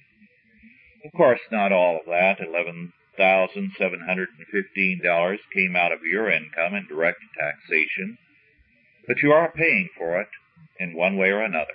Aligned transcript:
Of 1.04 1.12
course, 1.12 1.40
not 1.50 1.72
all 1.72 1.96
of 1.96 2.06
that 2.06 2.38
$11,715 2.38 5.38
came 5.52 5.76
out 5.76 5.92
of 5.92 6.02
your 6.02 6.30
income 6.30 6.74
in 6.74 6.86
direct 6.86 7.20
taxation, 7.38 8.16
but 9.06 9.22
you 9.22 9.32
are 9.32 9.52
paying 9.52 9.90
for 9.96 10.18
it 10.20 10.28
in 10.78 10.94
one 10.94 11.18
way 11.18 11.28
or 11.28 11.42
another. 11.42 11.74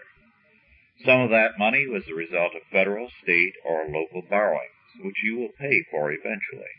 Some 1.05 1.21
of 1.21 1.30
that 1.30 1.58
money 1.58 1.88
was 1.88 2.03
the 2.05 2.13
result 2.13 2.55
of 2.55 2.62
federal, 2.71 3.09
state, 3.23 3.53
or 3.63 3.88
local 3.88 4.21
borrowings, 4.21 4.71
which 5.02 5.23
you 5.23 5.38
will 5.38 5.53
pay 5.57 5.85
for 5.90 6.12
eventually. 6.12 6.76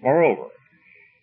Moreover, 0.00 0.50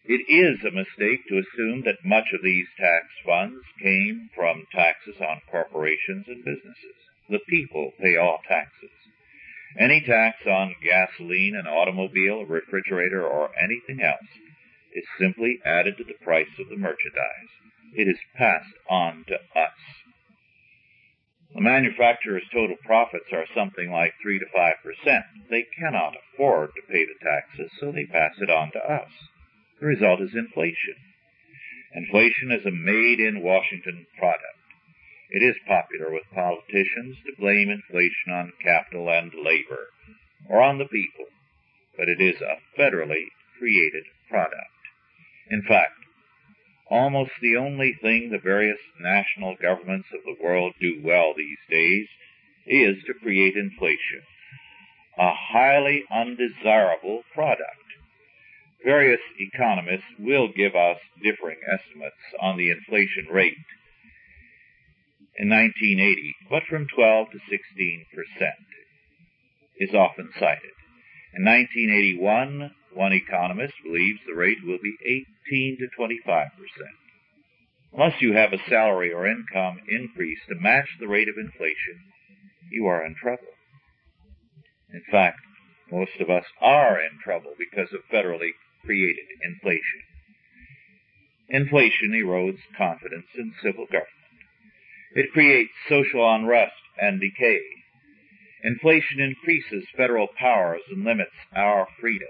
it 0.06 0.30
is 0.30 0.64
a 0.64 0.70
mistake 0.70 1.26
to 1.28 1.40
assume 1.40 1.82
that 1.82 2.06
much 2.06 2.32
of 2.32 2.44
these 2.44 2.68
tax 2.78 3.06
funds 3.26 3.66
came 3.82 4.30
from 4.36 4.68
taxes 4.72 5.16
on 5.20 5.42
corporations 5.50 6.28
and 6.28 6.46
businesses. 6.46 6.96
The 7.28 7.40
people 7.50 7.92
pay 8.00 8.16
all 8.16 8.40
taxes. 8.48 8.92
Any 9.80 10.02
tax 10.02 10.46
on 10.46 10.76
gasoline, 10.84 11.56
an 11.56 11.66
automobile, 11.66 12.42
a 12.42 12.46
refrigerator, 12.46 13.26
or 13.26 13.50
anything 13.58 14.02
else 14.02 14.30
is 14.94 15.06
simply 15.20 15.60
added 15.66 15.98
to 15.98 16.04
the 16.04 16.24
price 16.24 16.54
of 16.60 16.70
the 16.70 16.78
merchandise. 16.78 17.50
It 17.94 18.08
is 18.08 18.20
passed 18.36 18.76
on 18.90 19.26
to 19.28 19.36
us. 19.36 20.05
The 21.56 21.62
manufacturer's 21.62 22.44
total 22.52 22.76
profits 22.84 23.32
are 23.32 23.48
something 23.56 23.90
like 23.90 24.14
3 24.22 24.40
to 24.40 24.46
5 24.54 24.74
percent. 24.84 25.24
They 25.50 25.64
cannot 25.64 26.18
afford 26.20 26.72
to 26.76 26.92
pay 26.92 27.06
the 27.06 27.16
taxes, 27.24 27.72
so 27.80 27.94
they 27.94 28.06
pass 28.06 28.36
it 28.42 28.50
on 28.50 28.72
to 28.74 28.80
us. 28.80 29.10
The 29.80 29.86
result 29.88 30.20
is 30.20 30.36
inflation. 30.36 30.96
Inflation 31.94 32.52
is 32.52 32.66
a 32.66 32.72
made 32.72 33.22
in 33.22 33.42
Washington 33.42 34.06
product. 34.20 34.60
It 35.30 35.42
is 35.42 35.56
popular 35.66 36.12
with 36.12 36.28
politicians 36.36 37.24
to 37.24 37.40
blame 37.40 37.70
inflation 37.70 38.34
on 38.34 38.52
capital 38.62 39.10
and 39.10 39.32
labor, 39.34 39.92
or 40.50 40.62
on 40.62 40.78
the 40.78 40.92
people, 40.92 41.32
but 41.98 42.10
it 42.10 42.20
is 42.20 42.42
a 42.42 42.60
federally 42.78 43.32
created 43.58 44.04
product. 44.30 44.76
In 45.50 45.62
fact, 45.62 46.05
almost 46.90 47.32
the 47.42 47.58
only 47.58 47.98
thing 48.02 48.30
the 48.30 48.40
various 48.40 48.80
national 49.00 49.56
governments 49.62 50.08
of 50.14 50.22
the 50.24 50.44
world 50.44 50.74
do 50.80 51.02
well 51.04 51.34
these 51.36 51.58
days 51.70 52.08
is 52.66 52.98
to 53.06 53.14
create 53.14 53.56
inflation, 53.56 54.22
a 55.18 55.32
highly 55.34 56.04
undesirable 56.12 57.24
product. 57.34 57.82
Various 58.84 59.22
economists 59.40 60.06
will 60.20 60.48
give 60.56 60.76
us 60.76 60.98
differing 61.24 61.58
estimates 61.66 62.22
on 62.40 62.58
the 62.58 62.70
inflation 62.70 63.28
rate 63.32 63.58
in 65.38 65.50
1980, 65.50 66.36
but 66.50 66.64
from 66.70 66.88
12 66.96 67.32
to 67.32 67.40
16 67.50 68.06
percent 68.14 68.66
is 69.78 69.94
often 69.94 70.30
cited. 70.40 70.72
In 71.34 71.44
1981, 71.44 72.72
one 72.96 73.14
economist 73.14 73.74
believes 73.84 74.20
the 74.26 74.36
rate 74.36 74.58
will 74.64 74.80
be 74.82 74.96
18 75.50 75.78
to 75.80 75.88
25 75.96 76.48
percent. 76.54 76.96
Unless 77.94 78.22
you 78.22 78.34
have 78.34 78.52
a 78.52 78.70
salary 78.70 79.14
or 79.14 79.28
income 79.28 79.80
increase 79.88 80.40
to 80.50 80.56
match 80.60 80.88
the 81.00 81.08
rate 81.08 81.30
of 81.30 81.38
inflation, 81.38 82.00
you 82.72 82.86
are 82.88 83.06
in 83.06 83.16
trouble. 83.16 83.54
In 84.94 85.04
fact, 85.12 85.40
most 85.92 86.20
of 86.20 86.30
us 86.30 86.46
are 86.62 87.00
in 87.00 87.20
trouble 87.24 87.54
because 87.58 87.94
of 87.94 88.02
federally 88.12 88.52
created 88.84 89.26
inflation. 89.44 90.02
Inflation 91.50 92.12
erodes 92.12 92.60
confidence 92.78 93.28
in 93.38 93.54
civil 93.62 93.86
government. 93.86 94.10
It 95.14 95.32
creates 95.32 95.72
social 95.88 96.34
unrest 96.34 96.74
and 97.00 97.22
decay. 97.22 97.62
Inflation 98.64 99.20
increases 99.20 99.88
federal 99.96 100.28
powers 100.28 100.82
and 100.90 101.04
limits 101.04 101.36
our 101.56 101.88
freedom. 102.02 102.30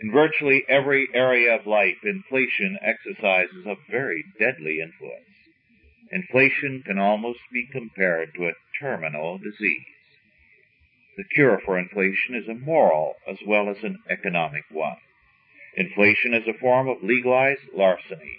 In 0.00 0.12
virtually 0.12 0.64
every 0.68 1.08
area 1.12 1.56
of 1.56 1.66
life, 1.66 1.98
inflation 2.04 2.78
exercises 2.80 3.66
a 3.66 3.76
very 3.90 4.24
deadly 4.38 4.80
influence. 4.80 5.24
Inflation 6.12 6.82
can 6.86 6.98
almost 6.98 7.40
be 7.52 7.66
compared 7.66 8.32
to 8.34 8.46
a 8.46 8.54
terminal 8.80 9.38
disease. 9.38 9.86
The 11.16 11.24
cure 11.24 11.60
for 11.64 11.76
inflation 11.76 12.36
is 12.36 12.46
a 12.46 12.54
moral 12.54 13.16
as 13.26 13.38
well 13.44 13.68
as 13.68 13.82
an 13.82 13.98
economic 14.08 14.62
one. 14.70 14.98
Inflation 15.76 16.32
is 16.32 16.46
a 16.46 16.58
form 16.58 16.88
of 16.88 17.02
legalized 17.02 17.68
larceny. 17.74 18.38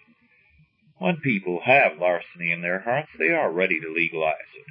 When 0.97 1.18
people 1.18 1.59
have 1.66 1.97
larceny 2.00 2.52
in 2.52 2.62
their 2.62 2.80
hearts, 2.80 3.09
they 3.18 3.30
are 3.30 3.52
ready 3.52 3.81
to 3.81 3.94
legalize 3.94 4.50
it. 4.56 4.66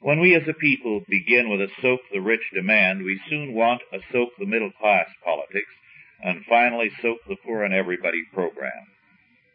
When 0.00 0.20
we 0.20 0.34
as 0.34 0.46
a 0.46 0.52
people 0.52 1.04
begin 1.08 1.48
with 1.48 1.62
a 1.62 1.72
soak 1.80 2.00
the 2.12 2.20
rich 2.20 2.50
demand, 2.52 3.02
we 3.02 3.18
soon 3.28 3.54
want 3.54 3.80
a 3.92 4.00
soak 4.12 4.36
the 4.38 4.46
middle 4.46 4.70
class 4.72 5.08
politics, 5.24 5.72
and 6.22 6.44
finally 6.48 6.90
soak 7.00 7.18
the 7.28 7.36
poor 7.36 7.62
and 7.62 7.74
everybody 7.74 8.22
program. 8.32 8.88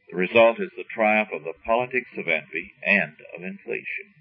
The 0.09 0.17
result 0.17 0.59
is 0.59 0.69
the 0.75 0.83
triumph 0.93 1.29
of 1.33 1.43
the 1.43 1.53
politics 1.65 2.11
of 2.17 2.27
envy 2.27 2.73
and 2.85 3.13
of 3.35 3.43
inflation. 3.43 4.13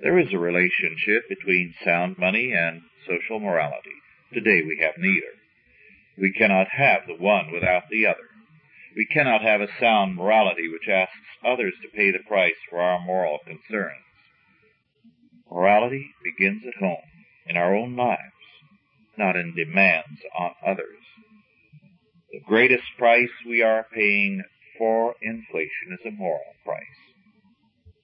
There 0.00 0.18
is 0.18 0.32
a 0.32 0.38
relationship 0.38 1.28
between 1.28 1.74
sound 1.84 2.18
money 2.18 2.52
and 2.52 2.82
social 3.06 3.40
morality. 3.40 3.96
Today 4.32 4.62
we 4.62 4.78
have 4.82 4.94
neither. 4.98 5.34
We 6.16 6.32
cannot 6.32 6.68
have 6.68 7.06
the 7.06 7.16
one 7.16 7.50
without 7.52 7.84
the 7.90 8.06
other. 8.06 8.28
We 8.96 9.06
cannot 9.06 9.42
have 9.42 9.60
a 9.60 9.68
sound 9.80 10.16
morality 10.16 10.68
which 10.68 10.88
asks 10.88 11.14
others 11.44 11.74
to 11.82 11.96
pay 11.96 12.10
the 12.10 12.18
price 12.26 12.56
for 12.68 12.80
our 12.80 13.00
moral 13.00 13.38
concerns. 13.44 14.04
Morality 15.50 16.10
begins 16.22 16.62
at 16.66 16.82
home, 16.82 17.08
in 17.46 17.56
our 17.56 17.74
own 17.74 17.96
lives, 17.96 18.20
not 19.16 19.36
in 19.36 19.54
demands 19.54 20.20
on 20.38 20.50
others. 20.66 20.98
The 22.30 22.40
greatest 22.40 22.84
price 22.98 23.30
we 23.46 23.62
are 23.62 23.86
paying 23.90 24.42
for 24.76 25.14
inflation 25.22 25.92
is 25.92 26.04
a 26.04 26.10
moral 26.10 26.54
price. 26.62 26.82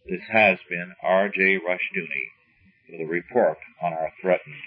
This 0.08 0.22
has 0.32 0.58
been 0.68 0.94
R.J. 1.02 1.58
Rushdoony 1.58 2.30
with 2.88 3.00
a 3.02 3.04
report 3.04 3.58
on 3.82 3.92
our 3.92 4.12
threatened 4.22 4.62